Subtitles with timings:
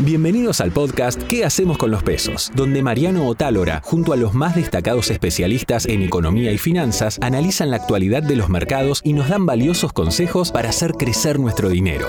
[0.00, 2.50] Bienvenidos al podcast ¿Qué hacemos con los pesos?
[2.54, 7.76] Donde Mariano Otálora, junto a los más destacados especialistas en economía y finanzas, analizan la
[7.76, 12.06] actualidad de los mercados y nos dan valiosos consejos para hacer crecer nuestro dinero.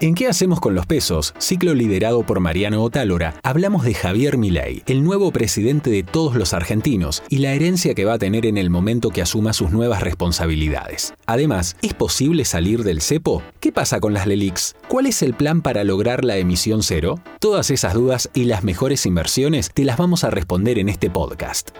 [0.00, 1.34] En ¿Qué hacemos con los pesos?
[1.38, 6.54] Ciclo liderado por Mariano Otálora, hablamos de Javier Milei, el nuevo presidente de todos los
[6.54, 10.00] argentinos y la herencia que va a tener en el momento que asuma sus nuevas
[10.00, 11.14] responsabilidades.
[11.26, 13.42] Además, ¿es posible salir del cepo?
[13.58, 14.76] ¿Qué pasa con las LELIX?
[14.86, 17.18] ¿Cuál es el plan para lograr la emisión cero?
[17.40, 21.70] Todas esas dudas y las mejores inversiones te las vamos a responder en este podcast.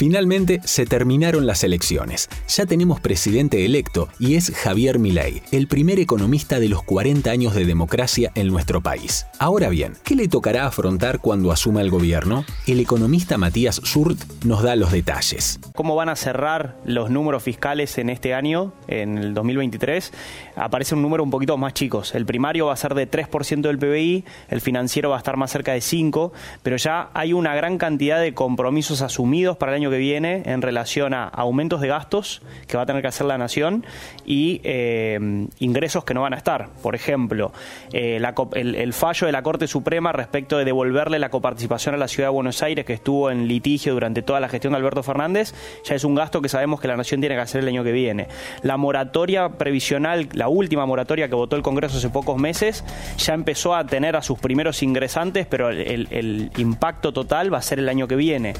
[0.00, 2.30] Finalmente se terminaron las elecciones.
[2.48, 7.54] Ya tenemos presidente electo y es Javier Milei, el primer economista de los 40 años
[7.54, 9.26] de democracia en nuestro país.
[9.38, 12.46] Ahora bien, ¿qué le tocará afrontar cuando asuma el gobierno?
[12.66, 15.60] El economista Matías Surt nos da los detalles.
[15.74, 20.14] ¿Cómo van a cerrar los números fiscales en este año, en el 2023?
[20.56, 22.14] Aparece un número un poquito más chicos.
[22.14, 25.50] El primario va a ser de 3% del PBI, el financiero va a estar más
[25.50, 29.89] cerca de 5%, pero ya hay una gran cantidad de compromisos asumidos para el año
[29.90, 33.38] que viene en relación a aumentos de gastos que va a tener que hacer la
[33.38, 33.84] nación
[34.24, 35.18] y eh,
[35.58, 36.68] ingresos que no van a estar.
[36.82, 37.52] Por ejemplo,
[37.92, 38.20] eh,
[38.54, 42.34] el, fallo de la Corte Suprema respecto de devolverle la coparticipación a la Ciudad de
[42.34, 46.04] Buenos Aires, que estuvo en litigio durante toda la gestión de Alberto Fernández, ya es
[46.04, 48.28] un gasto que sabemos que la nación tiene que hacer el año que viene.
[48.62, 52.84] La moratoria previsional, la última moratoria que votó el Congreso hace pocos meses,
[53.18, 57.78] ya empezó a tener a sus primeros ingresantes, pero el impacto total va a ser
[57.78, 58.54] el año que viene.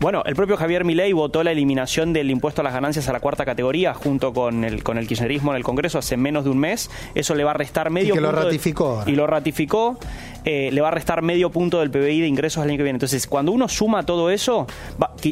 [0.00, 3.20] Bueno, el propio Javier Milei votó la eliminación del impuesto a las ganancias a la
[3.20, 6.56] cuarta categoría junto con el, con el kirchnerismo en el Congreso hace menos de un
[6.56, 6.90] mes.
[7.14, 9.04] Eso le va a restar medio y que lo ratificó.
[9.06, 9.98] y lo ratificó.
[10.44, 12.96] Eh, le va a restar medio punto del PBI de ingresos al año que viene.
[12.96, 14.66] Entonces, cuando uno suma todo eso,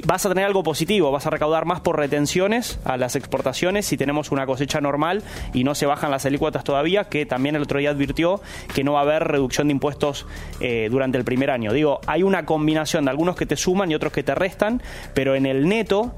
[0.04, 1.10] vas a tener algo positivo.
[1.10, 5.22] Vas a recaudar más por retenciones a las exportaciones si tenemos una cosecha normal
[5.54, 8.40] y no se bajan las alícuotas todavía, que también el otro día advirtió
[8.74, 10.26] que no va a haber reducción de impuestos
[10.60, 11.72] eh, durante el primer año.
[11.72, 14.82] Digo, hay una combinación de algunos que te suman y otros que te restan,
[15.14, 16.14] pero en el neto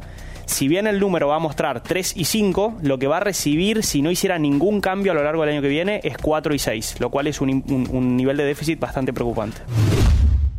[0.51, 3.83] si bien el número va a mostrar 3 y 5, lo que va a recibir
[3.85, 6.59] si no hiciera ningún cambio a lo largo del año que viene es 4 y
[6.59, 9.59] 6, lo cual es un, nivel de déficit bastante preocupante.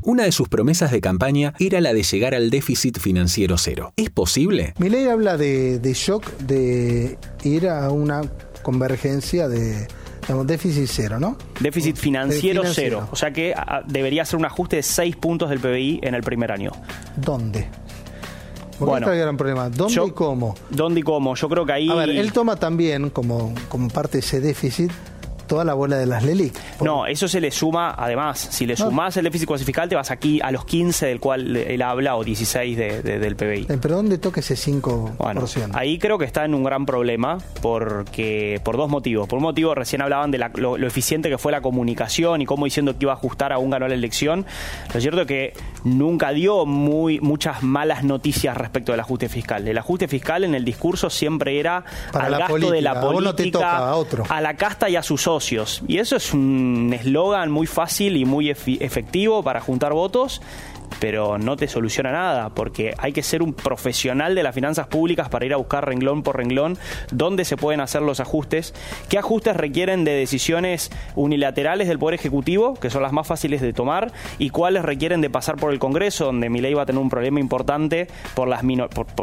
[0.03, 3.93] Una de sus promesas de campaña era la de llegar al déficit financiero cero.
[3.97, 4.73] ¿Es posible?
[4.79, 8.21] ley habla de, shock de ir a una
[8.63, 9.87] convergencia de,
[10.45, 11.37] déficit cero, ¿no?
[11.59, 13.09] Déficit financiero, cero.
[13.11, 13.53] O sea que
[13.85, 16.71] debería ser un ajuste de 6 puntos del PBI en el primer año.
[17.15, 17.67] ¿Dónde?
[18.85, 19.69] Bueno, está el gran problema.
[19.69, 20.55] ¿Dónde y cómo?
[20.69, 21.35] ¿Dónde y cómo?
[21.35, 21.89] Yo creo que ahí...
[21.89, 24.91] A ver, él toma también como, como parte de ese déficit
[25.51, 26.53] toda la bola de las LELIC.
[26.79, 30.39] No, eso se le suma, además, si le sumás el déficit fiscal, te vas aquí
[30.41, 33.65] a los 15 del cual él habla o 16 del PBI.
[33.67, 35.17] Eh, ¿Pero dónde toca ese 5%?
[35.17, 39.27] Bueno, ahí creo que está en un gran problema porque por dos motivos.
[39.27, 42.97] Por un motivo, recién hablaban de lo, eficiente que fue la comunicación y cómo diciendo
[42.97, 44.45] que iba a ajustar aún ganó la elección.
[44.93, 49.67] Lo cierto es que nunca dio muy, muchas malas noticias respecto del ajuste fiscal.
[49.67, 51.83] El ajuste fiscal en el discurso siempre era
[52.13, 54.23] Para al gasto de la política, a, otro.
[54.29, 55.40] a la casta y a sus socios
[55.87, 60.41] y eso es un eslogan muy fácil y muy efectivo para juntar votos
[60.99, 65.29] pero no te soluciona nada, porque hay que ser un profesional de las finanzas públicas
[65.29, 66.77] para ir a buscar renglón por renglón
[67.11, 68.73] dónde se pueden hacer los ajustes,
[69.09, 73.73] qué ajustes requieren de decisiones unilaterales del Poder Ejecutivo, que son las más fáciles de
[73.73, 77.01] tomar, y cuáles requieren de pasar por el Congreso, donde mi ley va a tener
[77.01, 78.61] un problema importante por, las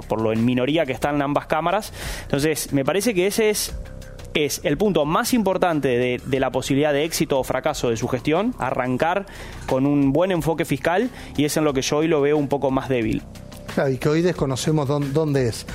[0.09, 1.93] por lo en minoría que están en ambas cámaras.
[2.23, 3.75] Entonces, me parece que ese es
[4.45, 8.55] es el punto más importante de, la posibilidad de éxito o fracaso de su gestión,
[8.59, 9.27] arrancar
[9.67, 12.49] con un buen enfoque fiscal y es en lo que yo hoy lo veo un
[12.49, 13.23] poco más débil.
[13.75, 15.67] Claro, y que hoy desconocemos dónde es.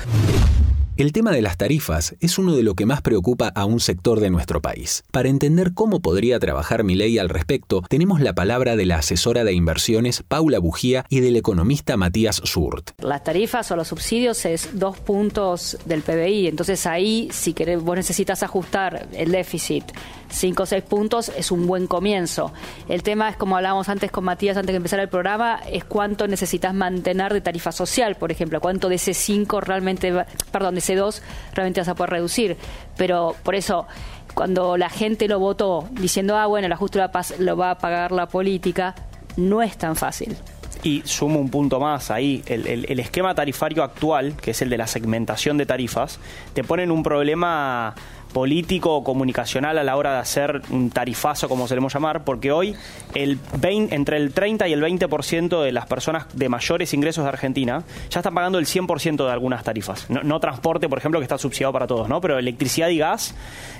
[0.96, 4.20] El tema de las tarifas es uno de lo que más preocupa a un sector
[4.20, 5.04] de nuestro país.
[5.10, 9.44] Para entender cómo podría trabajar mi ley al respecto, tenemos la palabra de la asesora
[9.44, 12.92] de inversiones Paula Bujía y del economista Matías Surt.
[13.00, 18.44] Las tarifas o los subsidios es dos puntos del PBI, entonces ahí si vos necesitas
[18.44, 19.86] ajustar el déficit
[20.34, 22.52] 5 o 6 puntos es un buen comienzo.
[22.90, 26.28] El tema es, como hablábamos antes con Matías, antes de empezar el programa, es cuánto
[26.28, 30.14] necesitas mantener de tarifa social, por ejemplo, cuánto de ese 5 realmente,
[30.52, 31.22] perdón, de ese 2
[31.54, 32.58] realmente vas a poder reducir.
[32.98, 33.86] Pero por eso,
[34.34, 37.00] cuando la gente lo votó diciendo, ah, bueno, el ajuste
[37.40, 38.96] lo va a pagar la política,
[39.38, 40.36] no es tan fácil.
[40.84, 44.78] Y sumo un punto más ahí, el, el, esquema tarifario actual, que es el de
[44.78, 46.20] la segmentación de tarifas,
[46.54, 47.96] te pone en un problema
[48.34, 52.76] político o comunicacional a la hora de hacer un tarifazo, como solemos llamar, porque hoy
[53.14, 57.30] el 20, entre el 30 y el 20% de las personas de mayores ingresos de
[57.30, 60.10] Argentina ya están pagando el 100% de algunas tarifas.
[60.10, 62.20] No, transporte, por ejemplo, que está subsidiado para todos, ¿no?
[62.20, 63.36] Pero electricidad y gas,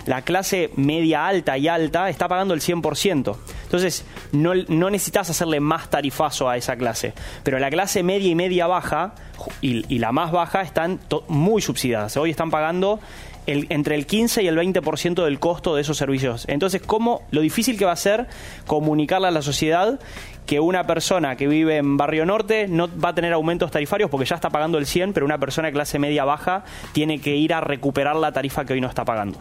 [0.06, 3.36] la clase media alta y alta está pagando el 100%.
[3.64, 7.14] Entonces, no, no necesitas hacerle más tarifazo a esa clase.
[7.44, 9.16] Pero la clase media y media baja
[9.62, 12.16] y, la más baja están muy subsidiadas.
[12.18, 13.00] Hoy están pagando
[13.48, 16.46] entre el 15 y el 20% del costo de esos servicios.
[16.48, 18.28] Entonces, ¿cómo lo difícil que va a ser
[18.68, 20.00] comunicarle a la sociedad
[20.46, 24.26] que una persona que vive en Barrio Norte no va a tener aumentos tarifarios porque
[24.26, 27.54] ya está pagando el 100, pero una persona de clase media baja tiene que ir
[27.54, 29.40] a recuperar la tarifa que hoy no está pagando?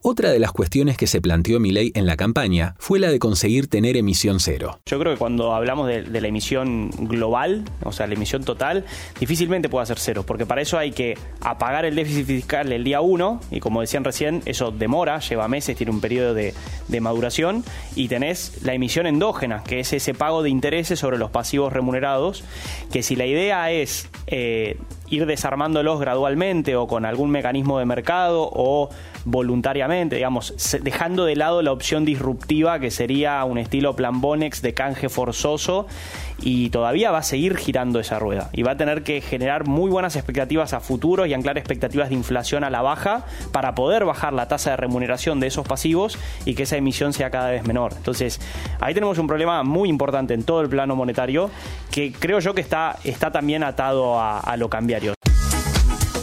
[0.00, 3.66] Otra de las cuestiones que se planteó Milei en la campaña fue la de conseguir
[3.66, 4.78] tener emisión cero.
[4.86, 8.84] Yo creo que cuando hablamos de, la emisión global, o sea, la emisión total,
[9.18, 13.00] difícilmente puede ser cero, porque para eso hay que apagar el déficit fiscal el día
[13.00, 16.54] 1, y como decían recién, eso demora, lleva meses, tiene un periodo de,
[17.00, 17.64] maduración,
[17.96, 22.44] y tenés la emisión endógena, que es ese pago de intereses sobre los pasivos remunerados,
[22.92, 24.76] que si la idea es eh,
[25.10, 28.90] ir desarmándolos gradualmente o con algún mecanismo de mercado o
[29.24, 34.74] voluntariamente, digamos, dejando de lado la opción disruptiva que sería un estilo plan Bonex de
[34.74, 35.86] canje forzoso
[36.40, 39.90] y todavía va a seguir girando esa rueda y va a tener que generar muy
[39.90, 44.32] buenas expectativas a futuro y anclar expectativas de inflación a la baja para poder bajar
[44.32, 47.92] la tasa de remuneración de esos pasivos y que esa emisión sea cada vez menor.
[47.96, 48.40] Entonces,
[48.80, 51.50] ahí tenemos un problema muy importante en todo el plano monetario
[51.90, 55.14] que creo yo que está, está también atado a, a lo cambiario.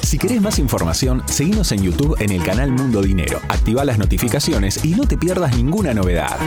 [0.01, 3.41] Si querés más información, seguimos en YouTube en el canal Mundo Dinero.
[3.49, 6.37] Activa las notificaciones y no te pierdas ninguna novedad.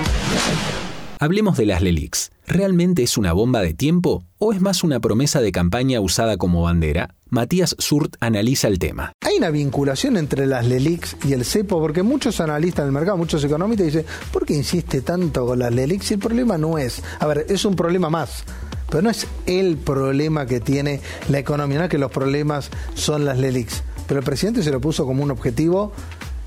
[1.21, 2.31] Hablemos de las LELIX.
[2.47, 6.63] ¿Realmente es una bomba de tiempo o es más una promesa de campaña usada como
[6.63, 7.17] bandera?
[7.29, 9.13] Matías Surt analiza el tema.
[9.23, 13.43] Hay una vinculación entre las LELIX y el CEPO porque muchos analistas del mercado, muchos
[13.43, 16.09] economistas dicen, ¿por qué insiste tanto con las LELIX?
[16.09, 18.45] Y el problema no es, a ver, es un problema más
[18.89, 23.27] pero no es el problema que tiene la economía, no es que los problemas son
[23.27, 23.83] las LELIX.
[24.07, 25.93] Pero el presidente se lo puso como un objetivo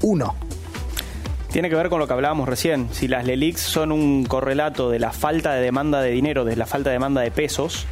[0.01, 0.35] uno.
[1.51, 2.87] Tiene que ver con lo que hablábamos recién.
[2.93, 6.65] Si las LELIX son un correlato de la falta de demanda de dinero, de la
[6.65, 7.85] falta de demanda de pesos,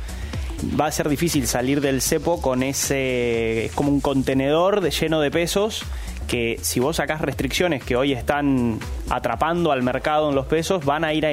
[0.79, 3.65] va a ser difícil salir del cepo con ese.
[3.65, 5.83] Es como un contenedor de, lleno de pesos
[6.29, 8.77] que si vos sacás restricciones que hoy están
[9.09, 11.31] atrapando al mercado en los pesos, van a ir a,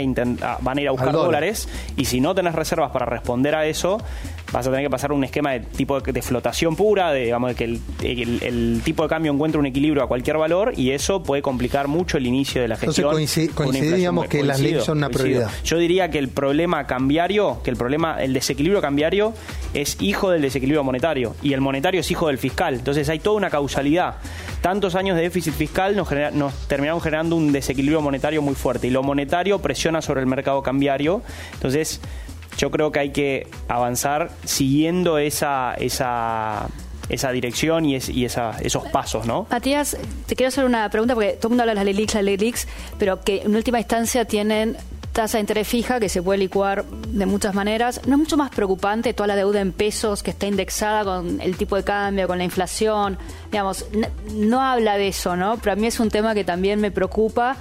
[0.61, 3.99] van a, ir a buscar dólares y si no tenés reservas para responder a eso,
[4.53, 7.55] vas a tener que pasar un esquema de tipo de, flotación pura, de, digamos, de
[7.57, 11.89] que el, tipo de cambio encuentre un equilibrio a cualquier valor y eso puede complicar
[11.89, 13.11] mucho el inicio de la gestión.
[13.11, 15.51] Entonces coincidíamos que las leyes son una prioridad.
[15.63, 19.35] Yo diría que el problema cambiario, que el problema, el desequilibrio cambiario
[19.75, 22.75] es hijo del desequilibrio monetario y el monetario es hijo del fiscal.
[22.75, 24.17] Entonces hay toda una causalidad.
[24.67, 28.91] Tantos años de déficit fiscal nos, nos terminaron generando un desequilibrio monetario muy fuerte y
[28.91, 31.23] lo monetario presiona sobre el mercado cambiario.
[31.53, 32.01] Entonces,
[32.59, 36.67] yo creo que hay que avanzar siguiendo esa, esa,
[37.09, 39.47] esa dirección y, esos pasos, ¿no?
[39.51, 39.97] Matías,
[40.27, 42.69] te quiero hacer una pregunta porque todo el mundo habla de las LELIX, las LELIX,
[42.99, 44.77] pero que en última instancia tienen
[45.17, 48.03] tasa de interés fija que se puede licuar de muchas maneras.
[48.07, 51.57] ¿No es mucho más preocupante toda la deuda en pesos que está indexada con el
[51.57, 53.17] tipo de cambio, con la inflación?
[53.51, 55.57] Digamos, no, no habla de eso, ¿no?
[55.57, 57.57] Pero a mí es un tema que también me preocupa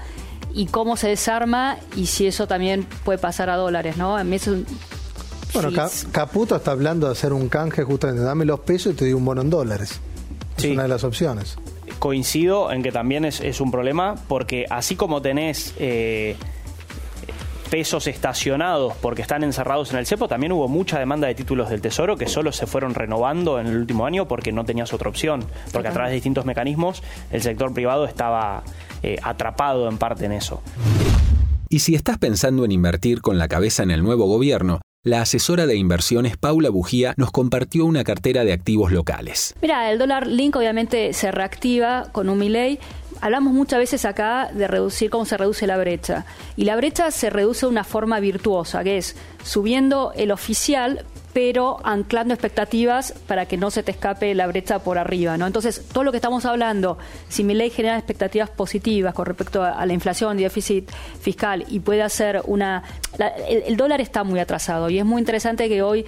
[0.53, 4.17] y cómo se desarma y si eso también puede pasar a dólares, ¿no?
[4.17, 4.49] A mí es
[5.53, 5.69] Bueno,
[6.11, 9.23] Caputo está hablando de hacer un canje justamente, dame los pesos y te doy un
[9.23, 10.01] bono en dólares.
[10.57, 11.55] Es una de las opciones.
[11.99, 15.73] Coincido en que también es, un problema porque así como tenés...
[15.77, 16.35] Eh,
[17.75, 21.81] pesos estacionados porque están encerrados en el cepo, también hubo mucha demanda de títulos del
[21.81, 25.43] Tesoro que solo se fueron renovando en el último año porque no tenías otra opción,
[25.73, 28.63] porque a través de distintos mecanismos el sector privado estaba
[29.03, 30.61] eh, atrapado en parte en eso.
[31.67, 35.67] Y si estás pensando en invertir con la cabeza en el nuevo gobierno, la asesora
[35.67, 39.53] de inversiones Paula Bujía nos compartió una cartera de activos locales.
[39.61, 42.79] Mira, el dólar link obviamente se reactiva con un Milei.
[43.21, 46.25] Hablamos muchas veces acá de reducir cómo se reduce la brecha.
[46.55, 51.79] Y la brecha se reduce de una forma virtuosa, que es subiendo el oficial, pero
[51.83, 55.45] anclando expectativas para que no se te escape la brecha por arriba, ¿no?
[55.45, 59.85] Entonces, todo lo que estamos hablando, si mi ley genera expectativas positivas con respecto a,
[59.85, 62.83] la inflación y déficit fiscal y puede hacer una...
[63.49, 66.05] el, dólar está muy atrasado y es muy interesante que hoy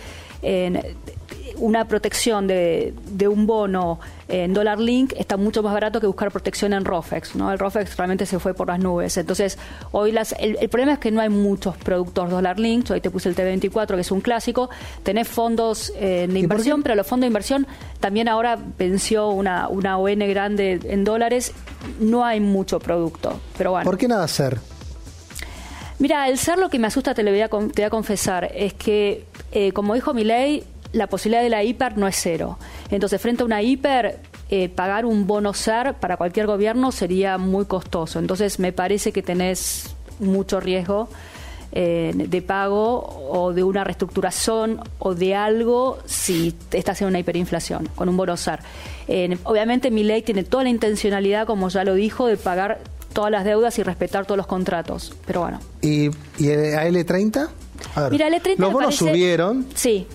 [1.60, 6.32] una protección de, de, un bono en dólar link está mucho más barato que buscar
[6.32, 7.36] protección en ROFEX.
[7.36, 7.52] ¿no?
[7.52, 9.18] El ROFEX realmente se fue por las nubes.
[9.18, 9.58] Entonces,
[9.92, 12.90] hoy las, el, problema es que no hay muchos productos dólar link.
[12.92, 14.70] Hoy te puse el T24, que es un clásico.
[15.04, 17.68] Tenés fondos eh, de inversión, pero los fondos de inversión
[18.00, 21.54] también ahora venció una, una ON grande en dólares.
[22.00, 23.40] No hay mucho producto.
[23.58, 23.86] Pero bueno.
[23.86, 24.60] ¿Por qué nada hacer?
[26.00, 28.52] Mira, el ser lo que me asusta, te lo voy a, te voy a confesar,
[28.54, 30.64] es que, eh, como dijo mi ley,
[30.98, 32.58] la posibilidad de la hiper no es cero.
[32.90, 37.66] Entonces, frente a una hiper, eh, pagar un bono SER para cualquier gobierno sería muy
[37.66, 38.20] costoso.
[38.20, 41.10] Entonces, me parece que tenés mucho riesgo
[41.72, 47.88] eh, de pago o de una reestructuración o de algo si estás en una hiperinflación
[47.96, 48.60] con un bono SER.
[49.44, 52.80] obviamente, mi ley tiene toda la intencionalidad, como ya lo dijo, de pagar
[53.14, 55.14] todas las deudas y respetar todos los contratos.
[55.26, 55.60] Pero bueno.
[55.82, 57.50] ¿Y, y a L30?
[58.12, 59.68] Mira, L30 los bonos subieron.
[59.76, 60.08] Sí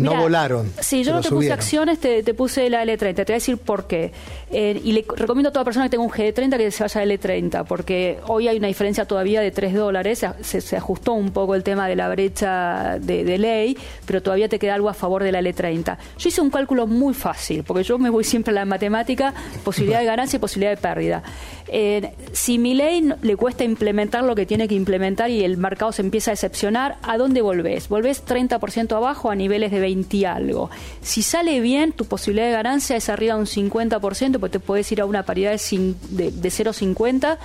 [0.00, 0.72] no volaron.
[0.80, 3.14] Sí, yo no te puse acciones, te, puse la L30.
[3.14, 4.12] Te voy a decir por qué.
[4.50, 7.04] Eh, y le recomiendo a toda persona que tenga un G30 que se vaya a
[7.04, 10.24] L30, porque hoy hay una diferencia todavía de 3 dólares.
[10.40, 13.76] Se, ajustó un poco el tema de la brecha de, ley,
[14.06, 15.98] pero todavía te queda algo a favor de la L30.
[16.18, 20.00] Yo hice un cálculo muy fácil, porque yo me voy siempre a la matemática, posibilidad
[20.00, 21.22] de ganancia y posibilidad de pérdida.
[21.68, 25.92] Eh, si mi ley le cuesta implementar lo que tiene que implementar y el mercado
[25.92, 27.88] se empieza a decepcionar, ¿a dónde volvés?
[27.88, 29.89] ¿Volvés 30% abajo a niveles de 20
[30.26, 30.70] algo.
[31.02, 34.90] Si sale bien, tu posibilidad de ganancia es arriba de un 50%, porque te puedes
[34.92, 37.38] ir a una paridad de, de, de 0,50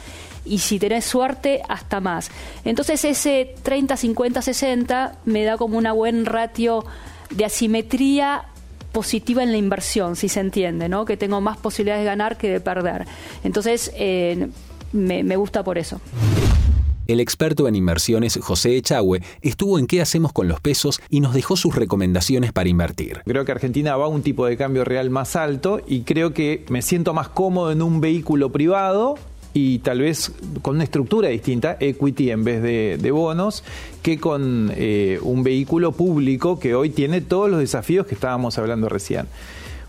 [0.45, 2.29] y si tenés suerte, hasta más.
[2.63, 6.85] Entonces ese 30, 50, 60 me da como una buen ratio
[7.31, 8.45] de asimetría
[8.91, 11.03] positiva en la inversión, si se entiende, ¿no?
[11.03, 13.05] Que tengo más posibilidades de ganar que de perder.
[13.43, 14.47] Entonces, eh,
[14.93, 15.99] me gusta por eso.
[17.07, 21.33] El experto en inversiones José Echagüe estuvo en qué hacemos con los pesos y nos
[21.33, 23.21] dejó sus recomendaciones para invertir.
[23.25, 26.65] Creo que Argentina va a un tipo de cambio real más alto y creo que
[26.69, 29.15] me siento más cómodo en un vehículo privado
[29.53, 33.63] y tal vez con una estructura distinta, equity en vez de, bonos,
[34.01, 38.89] que con eh, un vehículo público que hoy tiene todos los desafíos que estábamos hablando
[38.89, 39.27] recién.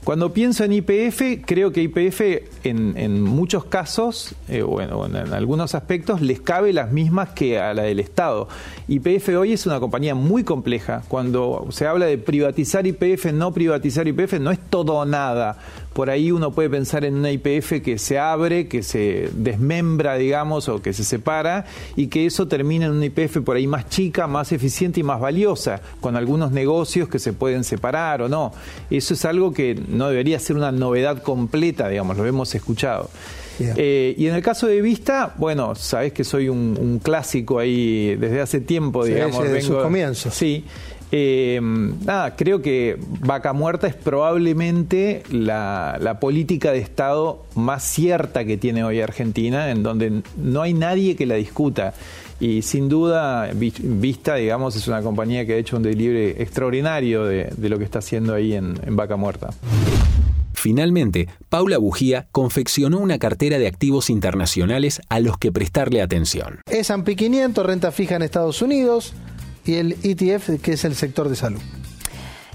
[0.06, 2.20] Cuando pienso en IPF, creo que IPF
[2.62, 7.82] en, muchos casos, eh, bueno, en, algunos aspectos, les cabe las mismas que a la
[7.82, 8.46] del Estado.
[8.86, 11.02] IPF hoy es una compañía muy compleja.
[11.08, 15.58] Cuando se habla de privatizar IPF, no privatizar IPF, no es todo o nada.
[15.92, 20.68] Por ahí uno puede pensar en una IPF que se abre, que se desmembra, digamos,
[20.68, 21.64] o que se separa,
[21.96, 25.18] y que eso termina en una IPF por ahí más chica, más eficiente y más
[25.18, 28.52] valiosa, con algunos negocios que se pueden separar o no.
[28.90, 33.10] Eso es algo que no debería ser una novedad completa, digamos, lo hemos escuchado.
[33.58, 38.40] Eh, y en el caso de Vista, bueno, sabés que soy un, clásico ahí desde
[38.40, 39.42] hace tiempo, digamos.
[39.42, 40.34] Desde sus comienzos.
[40.34, 40.64] Sí.
[41.18, 48.58] Eh, nada, creo que Vaca Muerta es probablemente la, política de Estado más cierta que
[48.58, 51.94] tiene hoy Argentina, en donde no hay nadie que la discuta.
[52.38, 57.50] Y sin duda, Vista, digamos, es una compañía que ha hecho un delivery extraordinario de,
[57.56, 59.54] lo que está haciendo ahí en, en Vaca Muerta.
[60.52, 66.60] Finalmente, Paula Bujía confeccionó una cartera de activos internacionales a los que prestarle atención.
[66.68, 69.14] S&P 500, renta fija en Estados Unidos,
[69.66, 71.60] y el ETF, que es el sector de salud.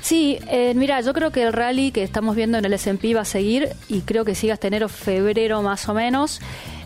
[0.02, 3.22] Sí, eh, mira, yo creo que el rally que estamos viendo en el S&P va
[3.22, 6.42] a seguir y creo que siga hasta enero, febrero más o menos,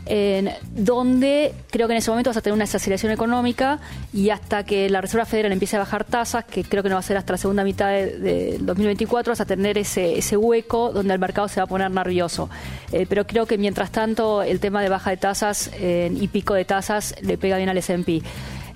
[0.06, 3.80] en donde creo que en ese momento vas a tener una desaceleración económica
[4.14, 7.00] y hasta que la Reserva Federal empiece a bajar tasas, que creo que no va
[7.00, 10.92] a ser hasta la segunda mitad del de 2024, vas a tener ese, ese hueco
[10.92, 12.50] donde el mercado se va a poner nervioso.
[12.92, 16.66] Eh, pero creo que mientras tanto el tema de baja de tasas y pico de
[16.66, 18.22] tasas le pega bien al S&P.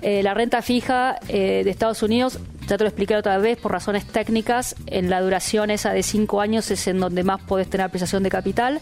[0.02, 3.72] Eh, la renta fija eh, de Estados Unidos, ya te lo expliqué otra vez, por
[3.72, 7.86] razones técnicas, en la duración esa de cinco años es en donde más puedes tener
[7.86, 8.80] apreciación de capital.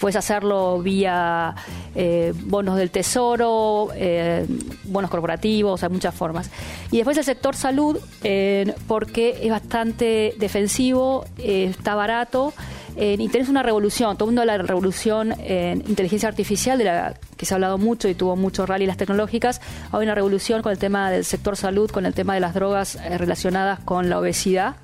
[0.00, 1.54] Puedes hacerlo vía
[1.94, 3.88] eh, bonos del tesoro,
[4.84, 6.50] bonos corporativos, hay muchas formas.
[6.90, 7.98] Y después el sector salud,
[8.86, 12.54] porque es bastante defensivo, está barato
[12.96, 17.14] y tenés una revolución, todo el mundo de la revolución en inteligencia artificial, de la
[17.36, 19.60] que se ha hablado mucho y tuvo mucho rally las tecnológicas.
[19.92, 22.96] Hay una revolución con el tema del sector salud, con el tema de las drogas
[22.96, 24.76] eh, relacionadas con la obesidad.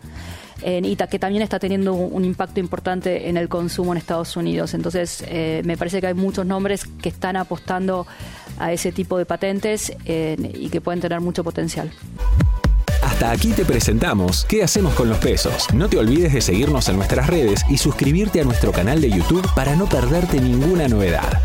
[0.62, 4.74] y que también está teniendo un, impacto importante en el consumo en Estados Unidos.
[4.74, 8.06] Entonces, eh, me parece que hay muchos nombres que están apostando
[8.58, 11.90] a ese tipo de patentes y que pueden tener mucho potencial.
[13.20, 15.66] Hasta aquí te presentamos ¿Qué hacemos con los pesos?
[15.74, 19.46] No te olvides de seguirnos en nuestras redes y suscribirte a nuestro canal de YouTube
[19.54, 21.38] para no perderte ninguna novedad.